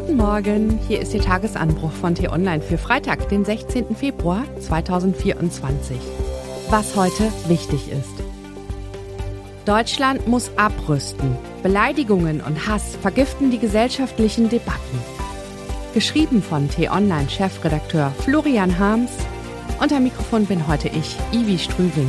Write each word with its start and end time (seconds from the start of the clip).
Guten 0.00 0.16
Morgen, 0.16 0.78
hier 0.88 1.02
ist 1.02 1.12
Ihr 1.12 1.20
Tagesanbruch 1.20 1.92
von 1.92 2.14
T-Online 2.14 2.62
für 2.62 2.78
Freitag, 2.78 3.28
den 3.28 3.44
16. 3.44 3.94
Februar 3.94 4.46
2024. 4.58 5.98
Was 6.70 6.96
heute 6.96 7.30
wichtig 7.48 7.92
ist. 7.92 8.14
Deutschland 9.66 10.26
muss 10.26 10.50
abrüsten. 10.56 11.36
Beleidigungen 11.62 12.40
und 12.40 12.66
Hass 12.66 12.96
vergiften 12.96 13.50
die 13.50 13.58
gesellschaftlichen 13.58 14.48
Debatten. 14.48 14.98
Geschrieben 15.92 16.42
von 16.42 16.70
T-Online-Chefredakteur 16.70 18.10
Florian 18.20 18.78
Harms. 18.78 19.10
Am 19.80 20.02
Mikrofon 20.02 20.46
bin 20.46 20.66
heute 20.66 20.88
ich, 20.88 21.14
Ivi 21.30 21.58
Strüving. 21.58 22.08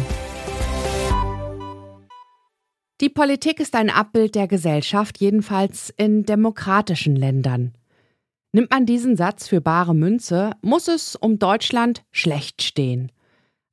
Die 3.02 3.10
Politik 3.10 3.60
ist 3.60 3.76
ein 3.76 3.90
Abbild 3.90 4.36
der 4.36 4.48
Gesellschaft, 4.48 5.20
jedenfalls 5.20 5.94
in 5.98 6.24
demokratischen 6.24 7.18
Ländern. 7.18 7.74
Nimmt 8.54 8.72
man 8.72 8.86
diesen 8.86 9.16
Satz 9.16 9.48
für 9.48 9.62
bare 9.62 9.96
Münze, 9.96 10.52
muss 10.62 10.90
es 10.90 11.16
um 11.16 11.40
Deutschland 11.40 12.04
schlecht 12.12 12.62
stehen. 12.62 13.12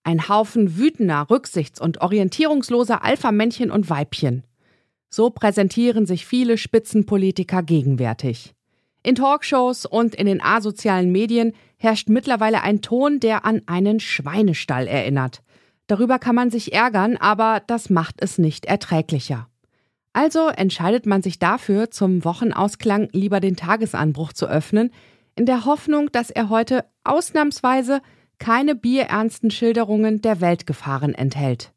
Ein 0.05 0.29
Haufen 0.29 0.79
wütender, 0.79 1.29
rücksichts- 1.29 1.81
und 1.81 2.01
orientierungsloser 2.01 3.03
Alpha-Männchen 3.03 3.71
und 3.73 3.91
Weibchen. 3.91 4.45
So 5.11 5.31
präsentieren 5.31 6.07
sich 6.07 6.27
viele 6.27 6.59
Spitzenpolitiker 6.59 7.63
gegenwärtig. 7.63 8.55
In 9.03 9.17
Talkshows 9.17 9.85
und 9.85 10.15
in 10.15 10.27
den 10.27 10.43
asozialen 10.43 11.11
Medien 11.11 11.55
herrscht 11.77 12.09
mittlerweile 12.09 12.63
ein 12.63 12.81
Ton, 12.81 13.21
der 13.21 13.45
an 13.45 13.63
einen 13.67 14.01
Schweinestall 14.01 14.87
erinnert. 14.87 15.43
Darüber 15.89 16.19
kann 16.19 16.35
man 16.35 16.51
sich 16.51 16.73
ärgern, 16.73 17.17
aber 17.17 17.63
das 17.67 17.91
macht 17.91 18.17
es 18.21 18.39
nicht 18.39 18.67
erträglicher. 18.67 19.49
Also 20.19 20.49
entscheidet 20.49 21.07
man 21.07 21.23
sich 21.23 21.39
dafür, 21.39 21.93
zum 21.93 22.25
Wochenausklang 22.25 23.09
lieber 23.13 23.39
den 23.39 23.55
Tagesanbruch 23.55 24.33
zu 24.33 24.49
öffnen, 24.49 24.91
in 25.37 25.47
der 25.47 25.65
Hoffnung, 25.65 26.11
dass 26.11 26.31
er 26.31 26.49
heute 26.49 26.85
ausnahmsweise 27.05 28.01
keine 28.41 28.75
bierernsten 28.75 29.53
Schilderungen 29.53 30.21
der 30.21 30.41
Weltgefahren 30.41 31.15
enthält, 31.15 31.73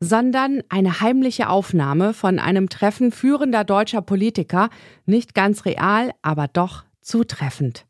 sondern 0.00 0.62
eine 0.70 1.02
heimliche 1.02 1.50
Aufnahme 1.50 2.14
von 2.14 2.38
einem 2.38 2.70
Treffen 2.70 3.12
führender 3.12 3.62
deutscher 3.62 4.00
Politiker, 4.00 4.70
nicht 5.04 5.34
ganz 5.34 5.66
real, 5.66 6.12
aber 6.22 6.48
doch 6.48 6.84
zutreffend. 7.02 7.84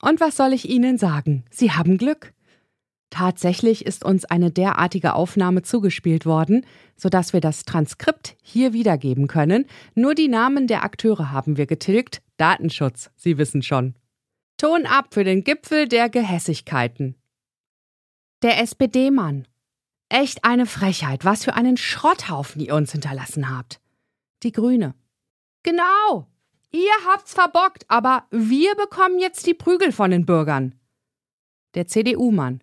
Und 0.00 0.18
was 0.18 0.36
soll 0.36 0.52
ich 0.52 0.68
Ihnen 0.68 0.98
sagen? 0.98 1.44
Sie 1.50 1.70
haben 1.70 1.98
Glück. 1.98 2.32
Tatsächlich 3.12 3.84
ist 3.84 4.06
uns 4.06 4.24
eine 4.24 4.50
derartige 4.50 5.12
Aufnahme 5.12 5.60
zugespielt 5.60 6.24
worden, 6.24 6.64
sodass 6.96 7.34
wir 7.34 7.42
das 7.42 7.66
Transkript 7.66 8.38
hier 8.42 8.72
wiedergeben 8.72 9.26
können. 9.26 9.66
Nur 9.94 10.14
die 10.14 10.28
Namen 10.28 10.66
der 10.66 10.82
Akteure 10.82 11.30
haben 11.30 11.58
wir 11.58 11.66
getilgt. 11.66 12.22
Datenschutz, 12.38 13.10
Sie 13.14 13.36
wissen 13.36 13.62
schon. 13.62 13.96
Ton 14.56 14.86
ab 14.86 15.08
für 15.12 15.24
den 15.24 15.44
Gipfel 15.44 15.88
der 15.88 16.08
Gehässigkeiten. 16.08 17.16
Der 18.40 18.58
SPD-Mann. 18.62 19.46
Echt 20.08 20.46
eine 20.46 20.64
Frechheit, 20.64 21.26
was 21.26 21.44
für 21.44 21.52
einen 21.52 21.76
Schrotthaufen 21.76 22.62
ihr 22.62 22.74
uns 22.74 22.92
hinterlassen 22.92 23.54
habt. 23.54 23.78
Die 24.42 24.52
Grüne. 24.52 24.94
Genau. 25.64 26.28
Ihr 26.70 26.94
habt's 27.06 27.34
verbockt, 27.34 27.84
aber 27.88 28.24
wir 28.30 28.74
bekommen 28.76 29.18
jetzt 29.18 29.46
die 29.46 29.52
Prügel 29.52 29.92
von 29.92 30.10
den 30.10 30.24
Bürgern. 30.24 30.74
Der 31.74 31.86
CDU-Mann. 31.86 32.62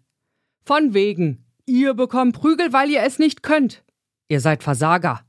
Von 0.69 0.93
wegen. 0.93 1.43
Ihr 1.65 1.95
bekommt 1.95 2.35
Prügel, 2.35 2.71
weil 2.71 2.91
ihr 2.91 3.01
es 3.01 3.17
nicht 3.17 3.41
könnt. 3.41 3.83
Ihr 4.27 4.39
seid 4.39 4.61
Versager. 4.61 5.25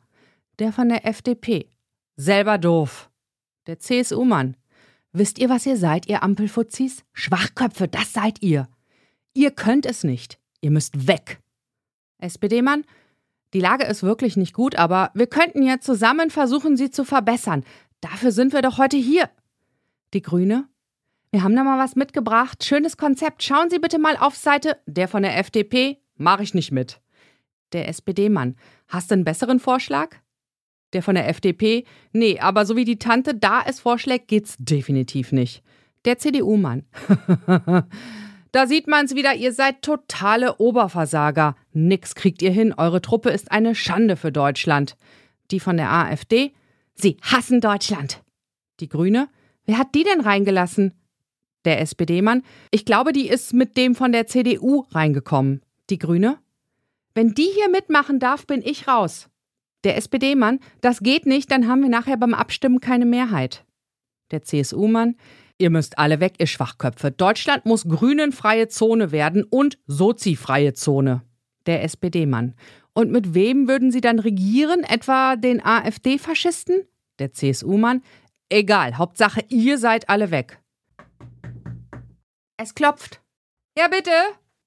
Der 0.58 0.70
von 0.70 0.90
der 0.90 1.06
FDP. 1.06 1.70
Selber 2.16 2.58
doof. 2.58 3.08
Der 3.66 3.78
CSU-Mann. 3.78 4.58
Wisst 5.12 5.38
ihr, 5.38 5.48
was 5.48 5.64
ihr 5.64 5.78
seid, 5.78 6.06
ihr 6.10 6.22
Ampelfuzis? 6.22 7.04
Schwachköpfe, 7.14 7.88
das 7.88 8.12
seid 8.12 8.42
ihr. 8.42 8.68
Ihr 9.32 9.50
könnt 9.50 9.86
es 9.86 10.04
nicht. 10.04 10.38
Ihr 10.60 10.72
müsst 10.72 11.06
weg. 11.06 11.40
SPD-Mann. 12.18 12.84
Die 13.54 13.60
Lage 13.60 13.86
ist 13.86 14.02
wirklich 14.02 14.36
nicht 14.36 14.52
gut, 14.52 14.76
aber 14.76 15.10
wir 15.14 15.26
könnten 15.26 15.62
ja 15.62 15.80
zusammen 15.80 16.28
versuchen, 16.28 16.76
sie 16.76 16.90
zu 16.90 17.02
verbessern. 17.02 17.64
Dafür 18.02 18.32
sind 18.32 18.52
wir 18.52 18.60
doch 18.60 18.76
heute 18.76 18.98
hier. 18.98 19.30
Die 20.12 20.20
Grüne. 20.20 20.68
Wir 21.32 21.44
haben 21.44 21.54
da 21.54 21.62
mal 21.62 21.78
was 21.78 21.94
mitgebracht. 21.94 22.64
Schönes 22.64 22.96
Konzept. 22.96 23.44
Schauen 23.44 23.70
Sie 23.70 23.78
bitte 23.78 24.00
mal 24.00 24.16
auf 24.16 24.34
Seite. 24.34 24.78
Der 24.86 25.06
von 25.06 25.22
der 25.22 25.38
FDP 25.38 25.98
mache 26.16 26.42
ich 26.42 26.54
nicht 26.54 26.72
mit. 26.72 27.00
Der 27.72 27.88
SPD-Mann. 27.88 28.56
Hast 28.88 29.10
du 29.10 29.14
einen 29.14 29.24
besseren 29.24 29.60
Vorschlag? 29.60 30.16
Der 30.92 31.04
von 31.04 31.14
der 31.14 31.28
FDP. 31.28 31.84
Nee, 32.12 32.40
aber 32.40 32.66
so 32.66 32.74
wie 32.74 32.84
die 32.84 32.98
Tante 32.98 33.36
da 33.36 33.62
es 33.64 33.78
vorschlägt, 33.78 34.26
geht's 34.26 34.56
definitiv 34.58 35.30
nicht. 35.30 35.62
Der 36.04 36.18
CDU-Mann. 36.18 36.86
da 38.52 38.66
sieht 38.66 38.88
man's 38.88 39.14
wieder, 39.14 39.36
ihr 39.36 39.52
seid 39.52 39.82
totale 39.82 40.56
Oberversager. 40.56 41.54
Nix 41.72 42.16
kriegt 42.16 42.42
ihr 42.42 42.50
hin, 42.50 42.74
eure 42.76 43.02
Truppe 43.02 43.30
ist 43.30 43.52
eine 43.52 43.76
Schande 43.76 44.16
für 44.16 44.32
Deutschland. 44.32 44.96
Die 45.52 45.60
von 45.60 45.76
der 45.76 45.92
AfD. 45.92 46.54
Sie 46.96 47.18
hassen 47.22 47.60
Deutschland. 47.60 48.20
Die 48.80 48.88
Grüne. 48.88 49.28
Wer 49.64 49.78
hat 49.78 49.94
die 49.94 50.02
denn 50.02 50.22
reingelassen? 50.22 50.94
Der 51.64 51.80
SPD-Mann. 51.80 52.42
Ich 52.70 52.84
glaube, 52.84 53.12
die 53.12 53.28
ist 53.28 53.52
mit 53.52 53.76
dem 53.76 53.94
von 53.94 54.12
der 54.12 54.26
CDU 54.26 54.86
reingekommen. 54.90 55.62
Die 55.90 55.98
Grüne? 55.98 56.38
Wenn 57.14 57.34
die 57.34 57.48
hier 57.54 57.68
mitmachen 57.68 58.18
darf, 58.18 58.46
bin 58.46 58.62
ich 58.62 58.86
raus. 58.86 59.28
Der 59.84 59.96
SPD-Mann, 59.96 60.60
das 60.80 61.00
geht 61.00 61.26
nicht, 61.26 61.50
dann 61.50 61.66
haben 61.66 61.82
wir 61.82 61.88
nachher 61.88 62.16
beim 62.16 62.34
Abstimmen 62.34 62.80
keine 62.80 63.06
Mehrheit. 63.06 63.64
Der 64.30 64.42
CSU-Mann, 64.42 65.16
ihr 65.58 65.70
müsst 65.70 65.98
alle 65.98 66.20
weg, 66.20 66.34
ihr 66.38 66.46
Schwachköpfe. 66.46 67.10
Deutschland 67.10 67.66
muss 67.66 67.88
grünenfreie 67.88 68.68
Zone 68.68 69.10
werden 69.10 69.44
und 69.44 69.78
sozifreie 69.86 70.74
Zone. 70.74 71.22
Der 71.66 71.82
SPD-Mann. 71.82 72.54
Und 72.92 73.10
mit 73.10 73.34
wem 73.34 73.68
würden 73.68 73.90
sie 73.90 74.00
dann 74.00 74.18
regieren? 74.18 74.84
Etwa 74.84 75.36
den 75.36 75.64
AfD-Faschisten? 75.64 76.86
Der 77.18 77.32
CSU-Mann. 77.32 78.02
Egal, 78.48 78.98
Hauptsache, 78.98 79.44
ihr 79.48 79.78
seid 79.78 80.08
alle 80.08 80.30
weg. 80.30 80.59
Es 82.62 82.74
klopft. 82.74 83.22
Ja, 83.74 83.88
bitte. 83.88 84.10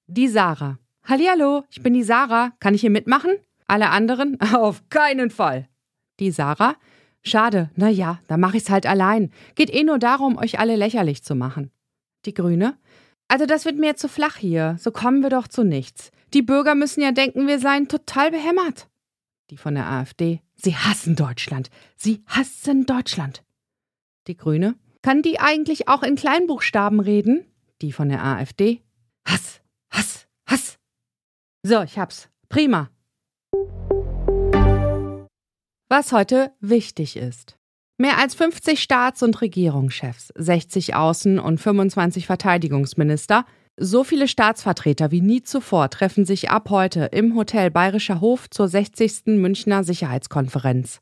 Die 0.08 0.26
Sarah. 0.26 0.80
Hallihallo, 1.04 1.62
ich 1.70 1.80
bin 1.80 1.94
die 1.94 2.02
Sarah. 2.02 2.50
Kann 2.58 2.74
ich 2.74 2.80
hier 2.80 2.90
mitmachen? 2.90 3.36
Alle 3.68 3.90
anderen? 3.90 4.40
Auf 4.52 4.88
keinen 4.88 5.30
Fall. 5.30 5.68
Die 6.18 6.32
Sarah. 6.32 6.74
Schade, 7.22 7.70
na 7.76 7.88
ja, 7.88 8.18
dann 8.26 8.40
mach 8.40 8.54
ich's 8.54 8.68
halt 8.68 8.84
allein. 8.84 9.30
Geht 9.54 9.72
eh 9.72 9.84
nur 9.84 10.00
darum, 10.00 10.38
euch 10.38 10.58
alle 10.58 10.74
lächerlich 10.74 11.22
zu 11.22 11.36
machen. 11.36 11.70
Die 12.24 12.34
Grüne. 12.34 12.76
Also 13.28 13.46
das 13.46 13.64
wird 13.64 13.78
mir 13.78 13.94
zu 13.94 14.08
flach 14.08 14.38
hier. 14.38 14.74
So 14.80 14.90
kommen 14.90 15.22
wir 15.22 15.30
doch 15.30 15.46
zu 15.46 15.62
nichts. 15.62 16.10
Die 16.32 16.42
Bürger 16.42 16.74
müssen 16.74 17.00
ja 17.00 17.12
denken, 17.12 17.46
wir 17.46 17.60
seien 17.60 17.86
total 17.86 18.32
behämmert. 18.32 18.88
Die 19.50 19.56
von 19.56 19.76
der 19.76 19.88
AfD. 19.88 20.40
Sie 20.56 20.74
hassen 20.74 21.14
Deutschland. 21.14 21.70
Sie 21.94 22.24
hassen 22.26 22.86
Deutschland. 22.86 23.44
Die 24.26 24.36
Grüne. 24.36 24.74
Kann 25.02 25.22
die 25.22 25.38
eigentlich 25.38 25.86
auch 25.86 26.02
in 26.02 26.16
Kleinbuchstaben 26.16 26.98
reden? 26.98 27.46
Die 27.82 27.92
von 27.92 28.08
der 28.08 28.24
AfD. 28.24 28.82
Hass, 29.26 29.60
Hass, 29.90 30.26
Hass. 30.46 30.78
So, 31.62 31.82
ich 31.82 31.98
hab's. 31.98 32.28
Prima. 32.48 32.90
Was 35.88 36.12
heute 36.12 36.52
wichtig 36.60 37.16
ist. 37.16 37.58
Mehr 37.96 38.18
als 38.18 38.34
50 38.34 38.82
Staats- 38.82 39.22
und 39.22 39.40
Regierungschefs, 39.40 40.32
60 40.36 40.96
Außen- 40.96 41.38
und 41.38 41.60
25 41.60 42.26
Verteidigungsminister, 42.26 43.44
so 43.76 44.04
viele 44.04 44.28
Staatsvertreter 44.28 45.10
wie 45.10 45.20
nie 45.20 45.42
zuvor 45.42 45.90
treffen 45.90 46.24
sich 46.24 46.50
ab 46.50 46.70
heute 46.70 47.06
im 47.12 47.36
Hotel 47.36 47.70
Bayerischer 47.70 48.20
Hof 48.20 48.50
zur 48.50 48.68
60. 48.68 49.26
Münchner 49.38 49.84
Sicherheitskonferenz. 49.84 51.00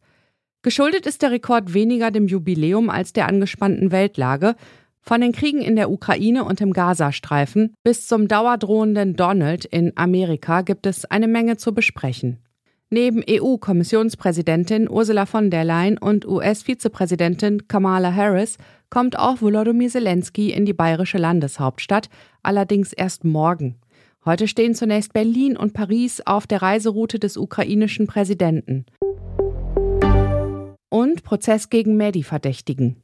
Geschuldet 0.62 1.06
ist 1.06 1.22
der 1.22 1.32
Rekord 1.32 1.74
weniger 1.74 2.10
dem 2.10 2.28
Jubiläum 2.28 2.88
als 2.88 3.12
der 3.12 3.26
angespannten 3.26 3.90
Weltlage 3.90 4.54
von 5.02 5.20
den 5.20 5.32
Kriegen 5.32 5.60
in 5.60 5.76
der 5.76 5.90
Ukraine 5.90 6.44
und 6.44 6.60
im 6.60 6.72
Gazastreifen 6.72 7.74
bis 7.82 8.06
zum 8.06 8.28
dauerdrohenden 8.28 9.14
Donald 9.14 9.64
in 9.64 9.92
Amerika 9.96 10.62
gibt 10.62 10.86
es 10.86 11.04
eine 11.04 11.28
Menge 11.28 11.56
zu 11.56 11.74
besprechen. 11.74 12.38
Neben 12.88 13.22
EU-Kommissionspräsidentin 13.28 14.88
Ursula 14.88 15.26
von 15.26 15.50
der 15.50 15.64
Leyen 15.64 15.98
und 15.98 16.26
US-Vizepräsidentin 16.26 17.66
Kamala 17.66 18.14
Harris 18.14 18.58
kommt 18.90 19.18
auch 19.18 19.40
Volodymyr 19.40 19.88
Zelensky 19.88 20.50
in 20.50 20.66
die 20.66 20.74
bayerische 20.74 21.16
Landeshauptstadt, 21.16 22.10
allerdings 22.42 22.92
erst 22.92 23.24
morgen. 23.24 23.80
Heute 24.24 24.46
stehen 24.46 24.74
zunächst 24.74 25.14
Berlin 25.14 25.56
und 25.56 25.72
Paris 25.72 26.20
auf 26.24 26.46
der 26.46 26.62
Reiseroute 26.62 27.18
des 27.18 27.36
ukrainischen 27.36 28.06
Präsidenten. 28.06 28.84
Und 30.90 31.24
Prozess 31.24 31.70
gegen 31.70 31.96
Mehdi-Verdächtigen. 31.96 33.02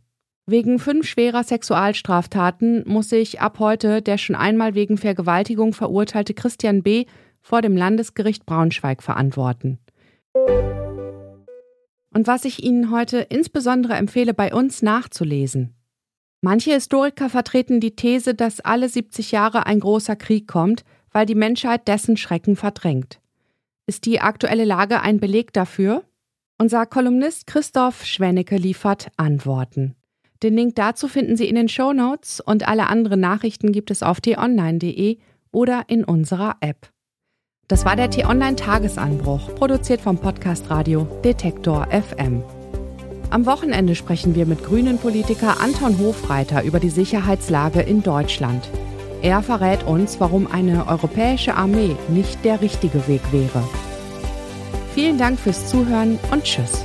Wegen 0.50 0.79
fünf 0.79 1.06
schwerer 1.06 1.45
Sexualstraftaten 1.45 2.83
muss 2.87 3.11
sich 3.11 3.39
ab 3.39 3.59
heute 3.59 4.00
der 4.00 4.17
schon 4.17 4.35
einmal 4.35 4.75
wegen 4.75 4.97
Vergewaltigung 4.97 5.75
verurteilte 5.75 6.33
Christian 6.33 6.83
B. 6.83 7.05
vor 7.43 7.61
dem 7.61 7.77
Landesgericht 7.77 8.47
Braunschweig 8.47 9.03
verantworten. 9.03 9.79
Und 12.15 12.27
was 12.27 12.47
ich 12.47 12.65
Ihnen 12.65 12.91
heute 12.91 13.19
insbesondere 13.19 13.97
empfehle, 13.97 14.33
bei 14.33 14.55
uns 14.55 14.81
nachzulesen. 14.81 15.75
Manche 16.41 16.73
Historiker 16.73 17.29
vertreten 17.29 17.79
die 17.79 17.95
These, 17.95 18.35
dass 18.35 18.61
alle 18.61 18.89
70 18.89 19.33
Jahre 19.33 19.67
ein 19.67 19.81
großer 19.81 20.17
Krieg 20.17 20.49
kommt, 20.49 20.83
weil 21.12 21.27
die 21.27 21.35
Menschheit 21.35 21.87
dessen 21.89 22.17
Schrecken 22.17 22.56
verdrängt. 22.56 23.21
Ist 23.87 24.06
die 24.06 24.23
aktuelle 24.23 24.65
Lage 24.65 25.03
ein 25.03 25.21
Beleg 25.21 25.53
dafür? 25.53 26.05
Unser 26.56 26.87
Kolumnist 26.87 27.47
Christoph 27.47 28.06
Schwennecke 28.06 28.56
liefert 28.56 29.09
Antworten. 29.19 29.95
Den 30.43 30.55
Link 30.55 30.76
dazu 30.76 31.08
finden 31.08 31.37
Sie 31.37 31.49
in 31.49 31.56
den 31.56 31.69
Show 31.69 31.93
Notes 31.93 32.40
und 32.40 32.69
alle 32.69 32.87
anderen 32.88 33.20
Nachrichten 33.20 33.73
gibt 33.73 33.90
es 33.90 34.05
auf 34.05 34.20
t-online.de 34.20 35.19
oder 35.50 35.85
in 35.88 36.05
unserer 36.05 36.56
App. 36.61 36.90
Das 37.67 37.85
war 37.85 37.96
der 37.96 38.08
T-Online 38.08 38.56
Tagesanbruch, 38.56 39.55
produziert 39.56 40.00
vom 40.00 40.17
Podcast 40.17 40.70
Radio 40.70 41.08
Detektor 41.25 41.88
FM. 41.90 42.43
Am 43.31 43.44
Wochenende 43.44 43.94
sprechen 43.94 44.35
wir 44.35 44.46
mit 44.46 44.64
Grünen-Politiker 44.64 45.61
Anton 45.61 45.99
Hofreiter 45.99 46.62
über 46.62 46.81
die 46.81 46.88
Sicherheitslage 46.88 47.81
in 47.81 48.02
Deutschland. 48.02 48.70
Er 49.20 49.43
verrät 49.43 49.85
uns, 49.85 50.20
warum 50.20 50.46
eine 50.46 50.87
europäische 50.87 51.56
Armee 51.56 51.96
nicht 52.08 52.43
der 52.44 52.62
richtige 52.62 53.06
Weg 53.08 53.20
wäre. 53.32 53.62
Vielen 54.94 55.19
Dank 55.19 55.38
fürs 55.38 55.69
Zuhören 55.69 56.19
und 56.31 56.44
Tschüss. 56.44 56.85